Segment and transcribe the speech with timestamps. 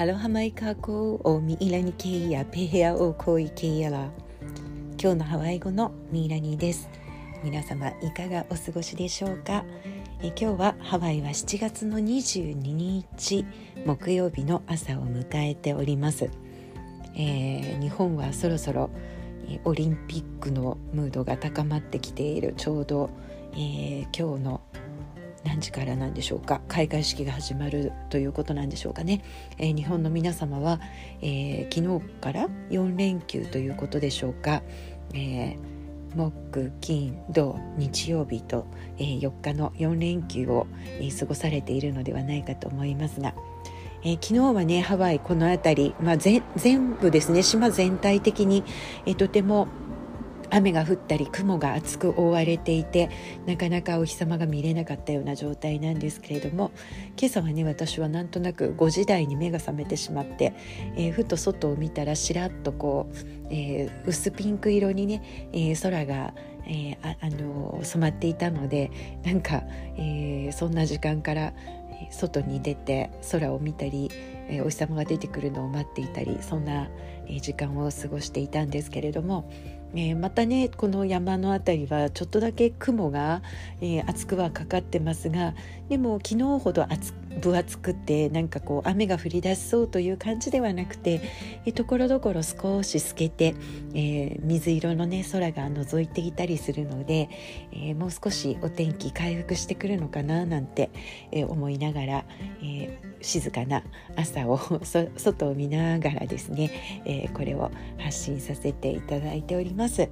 [0.00, 4.08] アロハマイカーコおミイラニケイヤペヘアオコイケイヤラ
[4.96, 6.88] 今日のハワイ語のミイラニです。
[7.42, 9.64] 皆様いかがお過ごしでしょうか？
[10.22, 13.44] え今日はハワイは7月の22日
[13.84, 16.30] 木曜日の朝を迎えております、
[17.16, 18.90] えー、日本はそろそろ
[19.64, 22.54] オリンピックのムードが高まってきている。
[22.56, 23.10] ちょうど、
[23.54, 24.60] えー、今日の
[25.48, 26.60] 何時からなんでしょうか？
[26.68, 29.24] 開会式が始まるということなんでしょうかね、
[29.56, 30.78] えー、日本の皆様は、
[31.22, 34.62] えー、昨日から4連休ということでしょうか、
[35.14, 35.58] えー、
[36.14, 38.66] 木金土日曜日と、
[38.98, 43.34] えー、4日の4連休を、えー、過ごされているのではないかと思いますが、
[44.04, 46.42] えー、昨日はねハワイこの辺り、まあ、全
[47.00, 48.64] 部ですね島全体的に、
[49.06, 49.66] えー、とても
[50.50, 53.10] 雨が降ったり雲が厚く覆われていて
[53.46, 56.70] なかなかお日様が見れなかったような状態なんですけれども
[57.18, 60.54] 今朝はね私はなんとなく5時台に目が覚めてしまって、
[60.96, 63.16] えー、ふと外を見たらしらっとこう、
[63.50, 66.34] えー、薄ピンク色にね、えー、空が
[66.70, 68.90] えー、ああの染まっていたので
[69.24, 69.62] なんか、
[69.96, 71.54] えー、そんな時間から
[72.10, 74.10] 外に出て空を見たり、
[74.48, 76.88] えー、お日様が出てくるのを待っていたりそんな、
[77.40, 79.50] 時間を過ごしていたんですけれども
[79.94, 83.42] えー、またねこの山の辺りはちょっとだけ雲が、
[83.80, 85.54] えー、厚くはかかってますが
[85.88, 91.20] でも昨日ほど厚分厚くてなんかこう雨が降り出しそうという感じではなくて
[91.74, 93.54] ところどころ少し透けて、
[93.94, 97.28] えー、水色のね空が覗いていたりするので、
[97.72, 100.90] えー、もう少しお天気回復してくるのかななんて、
[101.32, 102.24] えー、思いながら、
[102.62, 103.82] え静かな
[104.16, 104.58] 朝を
[105.16, 106.70] 外を見ながらですね、
[107.04, 110.08] えこれを発信させていただいております。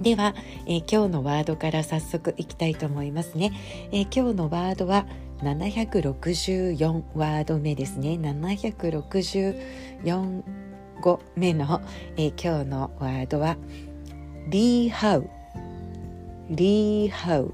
[0.00, 0.34] では、
[0.66, 3.52] え今日のワードから早速いきたいと思いますね。
[3.92, 5.06] え今日のワードは
[5.42, 8.10] 764ワード目ですね。
[8.20, 10.42] 764
[11.00, 11.80] 語目の、
[12.16, 13.56] えー、今日のワードは
[14.48, 15.28] リーハウ。
[16.50, 17.52] リーハウ。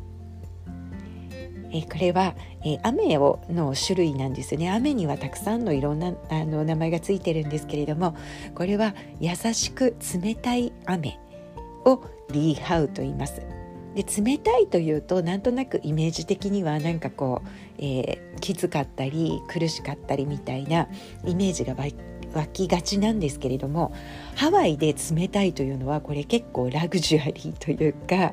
[1.73, 4.71] えこれは、えー、雨をの種類なんですよね。
[4.71, 8.15] 雨にはたくさんのいろんなあの名前がついてるんですけれども
[8.55, 11.19] これは優しく冷たい雨
[11.85, 12.03] を
[12.33, 13.60] リーハウと言います。
[14.03, 20.89] で冷たいというとなんとなくイメージ的にはなんかこう、えー、きつかったり苦しかったりみたいな
[21.27, 23.93] イメージが湧きがちなんですけれども
[24.37, 28.33] ハワイで冷たいというのはこれ結構ラグジュアリーというか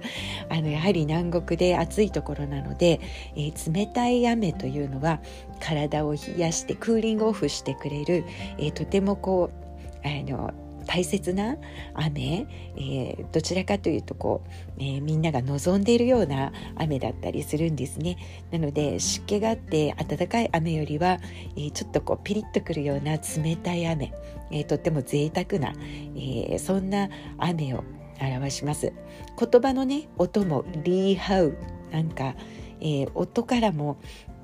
[0.50, 3.01] あのやはり南国で暑いところなので、
[3.35, 5.19] えー、冷たい雨というのは
[5.59, 8.23] 体を冷やしてクーリングオフしてくれる、
[8.57, 10.53] えー、とてもこうあの
[10.88, 11.58] 大切な
[11.94, 14.50] 雨、えー、どちらかというとこう、
[14.80, 18.18] えー、みんなが望んでいるような雨だったりするんですね。
[18.52, 21.20] なので湿気があって暖かい雨よりは、
[21.56, 24.14] えー、ちょっとこうピリッとくるような冷たい雨、
[24.50, 25.74] えとっても贅沢な、
[26.16, 27.84] えそんな雨を
[28.22, 28.94] 表します。
[29.38, 31.58] 言葉のね音もリーハウ
[31.92, 32.36] なんか、
[32.80, 33.98] え音からも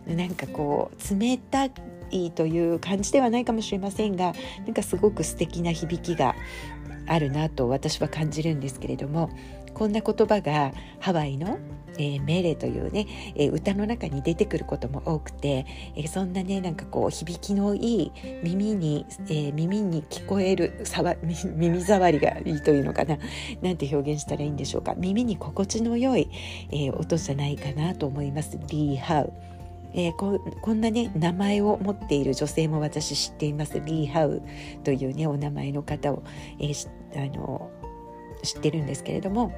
[0.05, 1.69] なんかこう冷た
[2.13, 4.33] いいという感じではないかもしれませんが
[4.65, 6.35] なんかすごく素敵な響きが
[7.07, 9.29] あるなと私は感じるんですけれども
[9.73, 11.57] こんな言葉がハワイの、
[11.97, 15.65] えー、メレというね、えー、歌の中に出てくることも多くて、
[15.95, 18.11] えー、そんなねなんかこう響きのいい
[18.43, 23.17] 耳に、え耳に聞こえるさわ 耳障りがいいというのかな
[23.61, 26.29] なんて表現したらいいんでしょうか耳に心地の良い、
[26.71, 28.59] え音じゃないかなと思います。
[28.69, 29.33] リーハウ
[29.93, 34.41] えー、ここんなね名前を持っている女性も私知っていますリー・ハウ
[34.83, 36.23] というねお名前の方を、
[36.59, 37.71] えー、あの
[38.43, 39.53] 知ってるんですけれども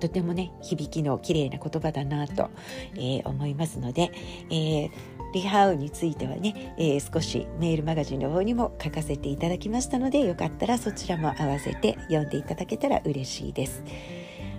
[0.00, 2.50] とてもね響きの綺麗な言葉だなと、
[2.94, 4.10] えー、思いますので、
[4.50, 4.90] えー、
[5.32, 13.82] リハウについてはね、えー、少しメールマガジンの方にも書かせていただきましたのでよかったらそちらも合わせて読んでいただけたら嬉しいです。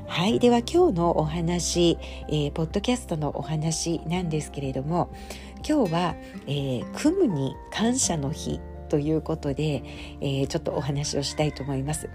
[0.08, 1.98] はいでは今日のお話、
[2.30, 5.14] えー、ポッドキャストのお話なんですけれども
[5.68, 6.16] 今日は、
[6.48, 8.60] えー、クムに感謝の日
[8.90, 9.84] ということで、
[10.22, 12.10] えー、ちょっとお話をしたいと思います。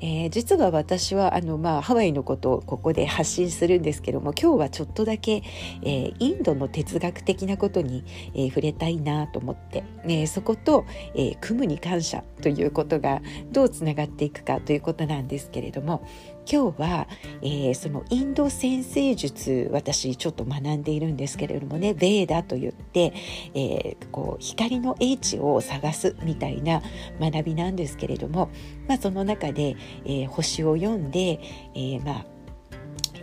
[0.00, 5.42] えー、実は私はあの、まあ、ハワイのことをここで発信するんですけども今日はちょっとだけ、
[5.82, 8.04] えー、インドの哲学的なことに、
[8.34, 10.84] えー、触れたいなと思って、えそこと、
[11.14, 16.06] え組むに感謝ということがどうつながっていくかということなんですけれども
[16.50, 17.08] 今日は、
[17.42, 23.12] えそのインド先生術私ちょっと学んでいるんですけれどもねベーダと言って、
[23.54, 26.82] えこう光の英知を探すみたいな
[27.20, 28.50] 学びなんですけれども、
[28.86, 31.40] まあ、その中で、えー、星を読んで、
[31.74, 32.26] え、まあ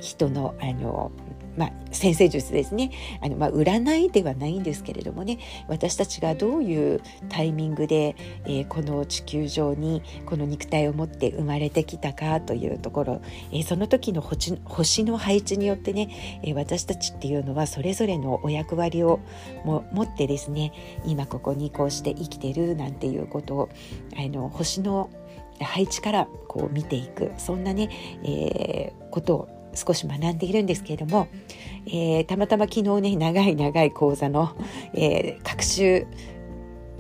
[0.02, 1.12] 人のあの
[1.58, 2.92] まあ、先生術ですね。
[3.22, 5.40] あの、まあ、占いではないんですけれどもね。
[5.68, 8.16] 私たちがどういうタイミングで、
[8.46, 13.22] えー、この地球上にこの肉体を持って生まれてきたかというところ、
[13.52, 19.20] えー、その時の星星の配置によってね、えー、私たちっていうのはそれぞれのお役割を
[19.64, 20.74] も持ってですね
[21.06, 23.70] 今ここにこうして生きてるなんていうことを
[24.18, 25.10] あの星の
[25.62, 27.32] 配置からこう見ていく。
[27.38, 27.90] そんなね、
[28.24, 31.28] えー、ことを少し学んでいるんですけれども、
[31.88, 34.56] えー、たまたま昨日ね長い長い講座の、
[34.94, 36.08] えー、学習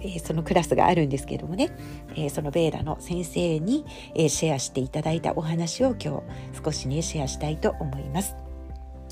[0.04, 1.72] えそのクラスがあるんですけれどもね、
[2.16, 3.86] えそのベーダの先生に、
[4.16, 6.22] えシェアしていただいたお話を今
[6.54, 8.36] 日少しねシェアしたいと思います。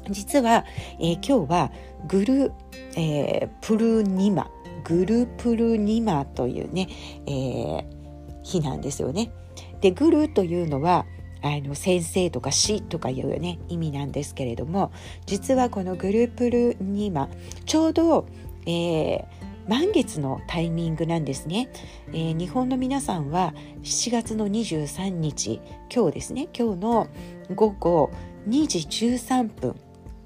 [0.09, 0.65] 実は、
[0.99, 1.71] え今日は
[2.07, 2.51] グル、
[2.97, 4.51] えプルニマ
[4.83, 6.89] グルプルニマというね、
[7.25, 7.85] え
[8.43, 9.31] 日なんですよね。
[9.79, 11.05] でグルというのは
[11.41, 14.91] あの先生とか死とかいうね意味なんですけれども
[15.25, 17.29] 実はこのグループルに今
[17.65, 18.27] ちょうど、
[18.65, 19.25] えー、
[19.67, 21.69] 満月のタイミングなんですね、
[22.09, 23.53] えー、日本の皆さんは
[23.83, 25.61] 7月の23日
[25.93, 26.47] 今日ですね。
[26.57, 27.07] 今日の
[27.55, 28.11] 午後
[28.47, 29.75] 2時13分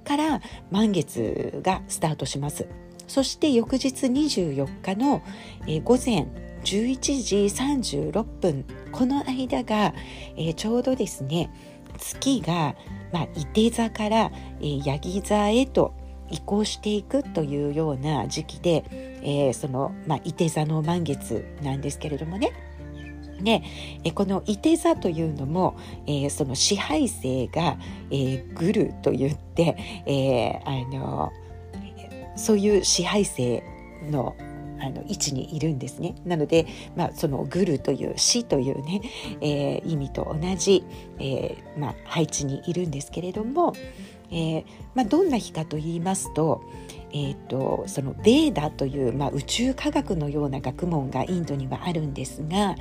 [0.04, 0.42] から
[0.72, 2.68] 満月がスタートします。
[3.08, 5.22] そして翌日24日の、
[5.68, 6.28] えー、午前
[6.66, 8.66] 11時36分。
[8.92, 9.94] この間が、
[10.36, 11.52] えー、ちょうどですね
[11.98, 12.76] 月が、
[13.14, 15.94] まあ、伊手座から、えー、ヤギ座へと
[16.32, 18.84] 移行していくというような時期で、
[19.22, 22.52] えー、その、まあ、伊手座の満月なんですけれどもね。
[23.44, 23.62] で
[24.06, 25.78] えこの伊手座というのも、
[26.08, 27.78] えー、その支配性が、
[28.10, 29.76] えー、グルと言って、
[30.08, 31.32] えー、あの
[32.38, 33.62] そういう支配性
[34.10, 34.36] の
[34.80, 36.16] あの位置にいるんですね。
[36.26, 39.02] なので、まあ、そのグルという死というね、
[39.42, 40.84] えー、意味と同じ、
[41.20, 43.74] えーまあ、配置にいるんですけれども、
[44.32, 46.64] えーまあ、どんな日かと言いますと,、
[47.12, 52.76] えーと、そのベーダという、まあ、宇宙科学のような学問がインドにはあるんですが、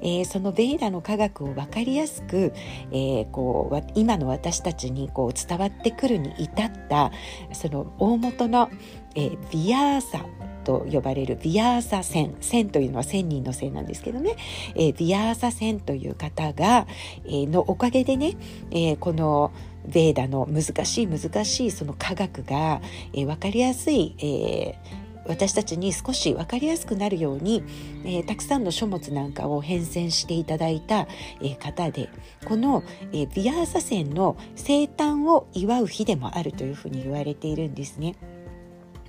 [0.00, 2.52] えー、そのベーダの科学を分かりやすく、
[2.90, 7.12] えー、こう今の私たちにこう伝わってくるに至った
[7.52, 8.68] その大元の、
[9.14, 10.26] えー、ビアーサ
[10.68, 14.36] と呼ばれるビアーサ線線というのは千人の線なんですけどね、
[14.74, 16.86] えー、ビアーサ線という方が、
[17.24, 18.36] えー、のおかげでね、
[18.70, 19.50] えー、この
[19.86, 22.82] ベーダの難しい難しいその科学が、
[23.14, 27.62] えー、分かりやすい、えー私たちに少し分かりやすくなるように、
[28.02, 31.06] えー、たくさんの書物なんかを変遷していただいた、
[31.42, 32.08] えー、方で
[32.46, 32.82] この、
[33.12, 38.16] えー、ビアーサ線の生誕を祝う日でもあるというふうに言われているんですね。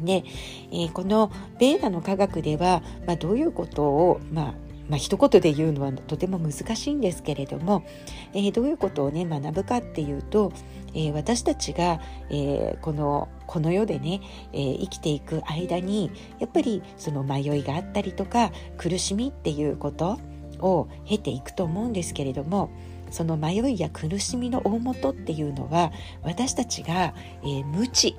[0.01, 0.23] で、
[0.71, 7.85] えー、このベーダの科学では、まあ、どういうことを、まあまあ一言で言うのはとても難しいんですけれども、
[8.33, 10.51] えー、どういうことをね学ぶかっていうと、
[10.93, 20.19] えー、私たちが、えー、このこの世でね、えー、生きていく間にやっぱりその迷いがあったりとか苦しみっていうこと
[20.59, 22.71] を経ていくと思うんですけれども
[23.11, 25.91] その迷いや苦しみの大元っていうのは
[26.23, 27.13] 私たちが、
[27.43, 28.15] えー、無知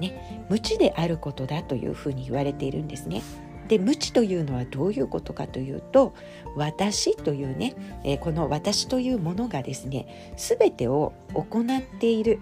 [0.00, 3.22] ね、無知であることだというふうに言われているんですね。
[3.68, 6.14] で無知というのはどういうことかというと
[6.54, 12.38] 私というね、えー、この私というものがですね全てを行っている、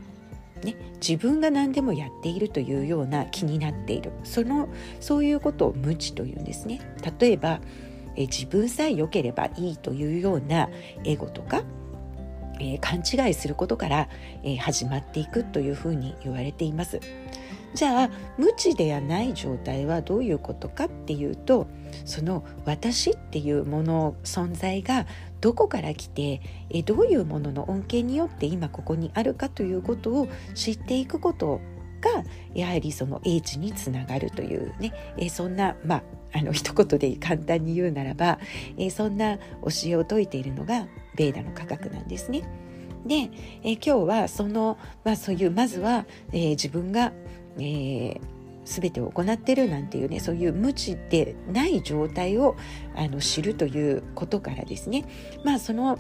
[0.63, 4.69] ね、自分が何でもやっているというような気になっているその
[5.01, 6.81] そういうことを無知というんですね。
[7.19, 7.61] 例えば、
[8.17, 10.69] えー、自分さえ良ければいいというような
[11.05, 11.63] エゴとか
[12.61, 14.09] えー、勘違いすることから、
[14.43, 17.01] えー、始まっていくというふうに言われています。
[17.75, 21.67] じゃあ無知ではない状態はどういうことかっていうと
[22.05, 25.07] その私っていうもの存在が
[25.41, 31.61] どこから来てえどういうものの恩恵によって今ここにあるかということを知っていくこと
[32.01, 32.23] が
[32.55, 36.03] やはりその英知につながるというねえそんなまあ
[36.37, 38.39] あの一言で簡単に言うならば
[38.79, 39.43] えそんな教
[39.87, 42.43] えを説いているのがベーダの科学なんですね。
[43.07, 43.31] で、
[43.63, 47.13] え今日はその、まあ、そういうまずは、えー、自分が
[47.59, 48.21] えー、
[48.65, 52.57] 全てを行ってるなんていうねそういう無知でない状態を
[52.97, 55.05] あの知るということからですね
[55.45, 55.99] まあその、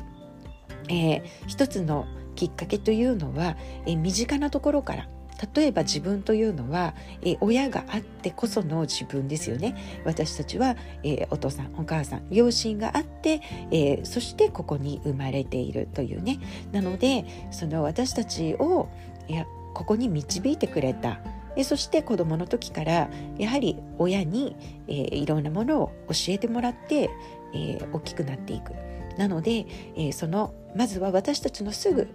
[0.88, 3.56] えー、一つのきっかけというのは、
[3.86, 5.08] えー、身近なところから
[5.54, 9.76] 例えば自分というのは、えー、親があってこその自分ですよね。
[10.04, 16.38] 私たちは、えー、お父さんお母さん両親があって、えー、そしてここに生まれているというね。
[16.72, 18.88] なのでその私たちを
[19.28, 21.20] いやここに導いてくれた。
[21.62, 24.56] そして子どもの時からやはり親に、
[24.88, 27.10] えー、いろんなものを教えてもらって、
[27.54, 28.72] えー、大きくなっていく。
[29.18, 32.08] なので、えー、そのまずは私たちのすぐ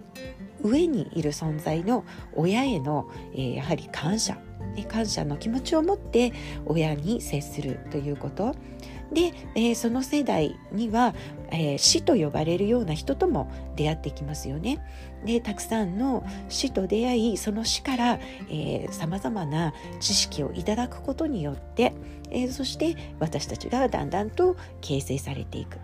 [0.62, 4.36] 上にいる存在の親への、えー、やはり感謝、
[4.74, 6.32] ね、感謝の気持ちを持って
[6.66, 8.54] 親に接するということ
[9.12, 11.14] で、えー、その世代には、
[11.50, 14.84] えー、死と呼ばれるような人とも出会ってきますよね。
[15.24, 18.20] でたくさんの死と出会いその死から
[18.90, 21.92] さまざまな知識をいただくことによって、
[22.30, 25.78] えー、そして私たちがだんだんと形成されていく。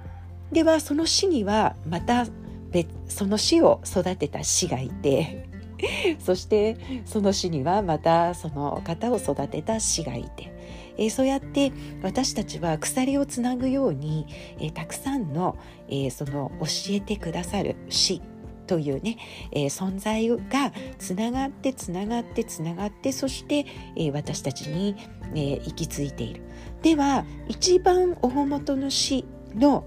[0.52, 2.26] ではその死にはまた
[2.70, 5.49] 別その死を育てた死がいて
[6.18, 10.56] そしてその死にはまたその方を育てた死がいて
[10.99, 14.26] えー、そうやって私たちは鎖をつなぐように、
[14.58, 15.56] えー、たくさんの,、
[15.88, 18.23] えー、その教えてくださる死
[18.66, 19.16] というね、
[19.52, 24.96] えー、存在がつながってつながってつながってそして、えー、私たちに、
[25.35, 26.42] えー、行き着いている。
[26.82, 29.87] では一番大元の死の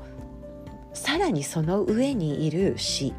[0.93, 3.13] さらにその上にいる死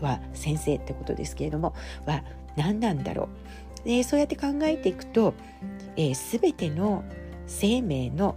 [0.00, 1.74] は先生ってことですけれども
[2.06, 2.24] は
[2.56, 3.28] 何なんだろ
[3.84, 3.88] う。
[3.88, 5.34] でそうやって考えていくと
[5.96, 7.04] えー、全ての
[7.46, 8.36] 生命の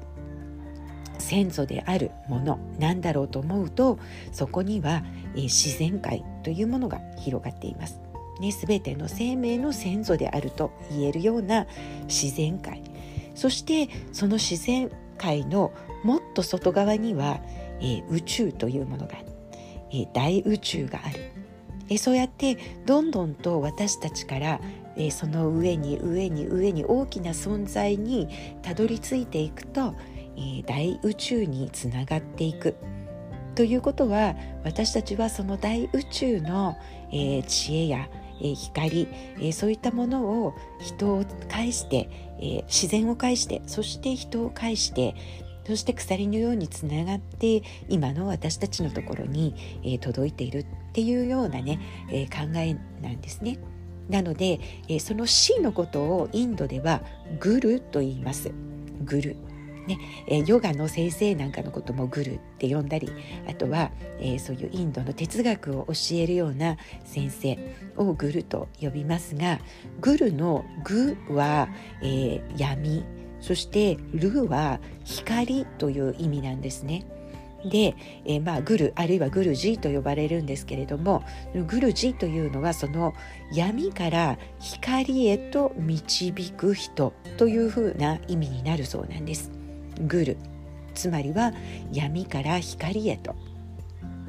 [1.17, 4.00] 先祖であるものなんだろうと思うと
[4.31, 5.03] そこには、
[5.36, 8.00] えー、自然界というものが広がっています。
[8.39, 11.67] ね、全ての生命の先祖であると言えるような
[12.07, 12.81] 自然界
[13.36, 15.72] そしてその自然界の
[16.03, 17.39] もっと外側には、
[17.80, 19.13] えー、宇宙というものが、
[19.92, 21.32] えー、大宇宙がある、
[21.89, 24.60] えー、そうやってどんどんと私たちから
[24.96, 28.30] え、その上に上に上に大きな存在に
[28.62, 29.96] たどり着いていくと、
[30.38, 32.75] え、大宇宙につながっていく。
[33.56, 36.75] ということは私たちはその大宇宙の、
[37.12, 39.08] え、知恵や、光、
[39.53, 42.10] そういったものを人を介して、
[42.68, 45.15] 自然を介してそして人を介して
[45.65, 51.79] そして鎖のようにつながって今の私たちのところに、えー、届いているっていうようなね、
[52.10, 53.60] えー、考えなんですね。
[54.10, 57.01] なので、えー、その死のことをインドでは
[57.39, 58.51] グルと言います。
[59.01, 59.36] グル。
[59.88, 63.12] ねえ、ヨガの先生なんかのこともグルって呼んだり
[63.50, 69.60] あとは、え、そういうインドの哲学を教えるような先生をグルと呼びますが
[70.00, 71.67] グルのグは、
[72.01, 73.03] え、闇
[73.43, 77.05] そしてルは光という意味なんですね。
[77.65, 81.23] で、えー、まあグルあるいはグルジーと呼ばれるんですけれども
[81.67, 83.13] グルジーというのはその
[83.53, 89.51] 闇から光へと導く人というふうな意味になるそうなんです。
[90.07, 90.38] グル
[90.93, 91.51] つまりは
[91.91, 93.35] 闇から光へと。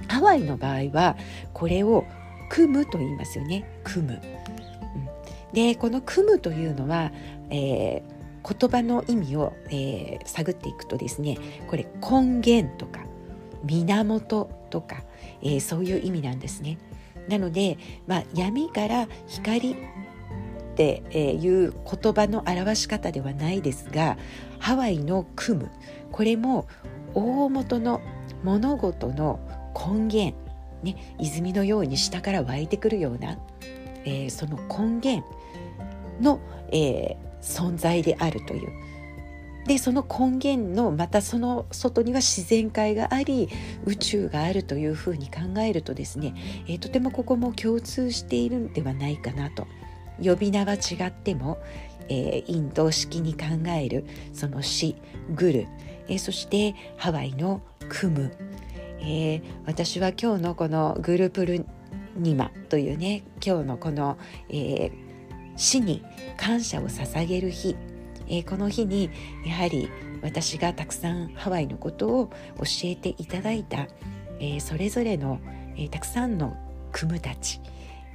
[0.09, 1.17] ハワイの場合は
[1.53, 2.05] これを
[2.51, 4.21] 組むと言いますよね組む。
[5.53, 7.13] でこの組むというのは、
[7.49, 8.14] えー、
[8.47, 13.01] 言葉の意味を、えー、探っていくとですねこれ根源とか
[13.65, 15.03] 源とか、
[15.43, 16.79] えー、そういう意味なんですね。
[17.29, 19.77] なので、まあ、闇から光っ
[20.77, 24.19] ていう言葉の表し方ではないですが
[24.59, 25.71] ハワイの「組む」
[26.13, 26.67] これも
[27.15, 28.01] 大元の
[28.43, 29.39] 物事の
[29.75, 30.37] 根源、
[30.83, 33.39] ね、泉のように下から湧いてくるような、
[34.05, 35.25] えー、その根源
[36.21, 38.73] の、えー、存在であるという。
[39.67, 43.49] でその根源のまたその外には自然界があり
[43.87, 46.35] 宇宙があるというふうに考えるとですね、
[46.69, 49.67] えー、とてもここも共通しているんではないかなと。
[50.23, 51.59] 呼び名は違っても、
[52.09, 54.97] えー、インド式に考えるその死
[55.35, 55.67] グル、
[56.09, 58.33] えー、そしてハワイのクム、
[59.01, 61.67] えー、私は今日のこのグルプル
[62.17, 64.17] ニマというね今日のこの、
[64.49, 64.93] えー、
[65.57, 66.05] 死に
[66.37, 67.77] 感謝を捧げる日。
[68.27, 69.11] えー、この日に
[69.45, 69.91] やはり
[70.23, 73.87] 私がたくさんハワイのことを教えていただいた、
[74.41, 75.41] えー、それぞれの、
[75.77, 76.57] えー、たくさんの
[76.91, 77.61] クムたち、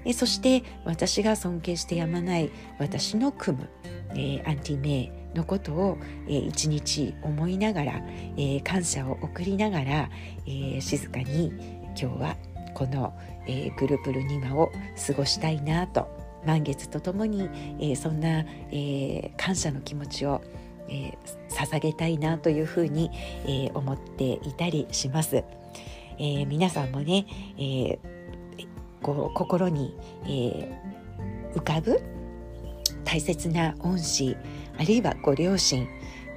[0.06, 3.70] えそして私が尊敬してやまない私のクム、
[4.16, 7.94] えアンティメイのことを、えー、一日思いながら、
[8.38, 10.10] えー、感謝を送りながら、
[10.46, 11.54] えー、静かに
[11.90, 12.38] 今日は
[12.74, 13.14] この、
[13.46, 14.72] えー、グルプルニマを
[15.08, 20.42] 過ごしたいなと満月とともに、えー、そんな、えー、感謝の気持ちを、
[20.88, 21.18] えー、
[21.50, 23.12] 捧げたいなというふうに、
[23.46, 25.44] えー、思っていたりします。
[26.18, 27.26] えー、皆さんもね、
[27.58, 28.00] えー、
[29.02, 32.02] こう心に、えー、浮かぶ
[33.06, 34.36] 大切な恩師
[34.78, 35.88] あるいはご両親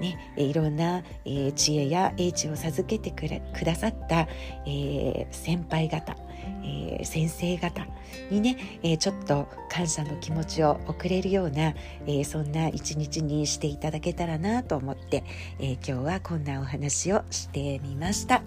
[0.00, 4.26] ね、いろんな、えー、知恵や英知を授けてくださった、
[4.66, 6.16] えー、先輩方
[6.64, 7.86] えー、先生方
[8.30, 11.74] にね、えー、ちょっと感謝の気持ちを送れるような、
[12.06, 15.24] えー、そんな一日にしていただけたらなと思って、
[15.58, 18.42] え今日はこんなお話をしてみました。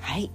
[0.00, 0.30] はい、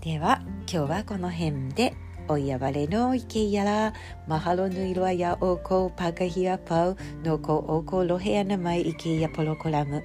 [0.00, 1.94] では今日はこの辺で
[2.28, 3.92] おいやばれのいけやら
[4.26, 10.02] マハロヌイロアヤオコパガヒアパウノコオコロヘアナマイイケヤポロコラム。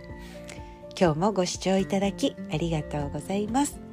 [1.00, 3.89] 今日もご視聴いただきありがとうございます。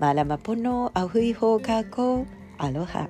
[0.00, 2.26] Malamapono, ahuiho kako,
[2.58, 3.08] aloha.